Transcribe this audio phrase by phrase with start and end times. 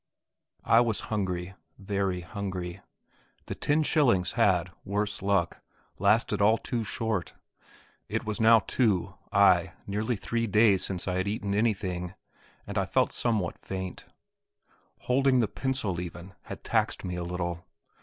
[0.65, 2.81] I was hungry very hungry.
[3.45, 5.61] The ten shillings had, worse luck,
[5.99, 7.35] lasted all too short.
[8.09, 12.15] It was now two, ay, nearly three days since I had eaten anything,
[12.65, 14.05] and I felt somewhat faint;
[15.01, 17.63] holding the pencil even had taxed me a little.